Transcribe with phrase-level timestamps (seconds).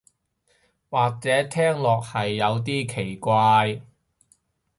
[0.89, 3.83] 或者聽落係有啲奇怪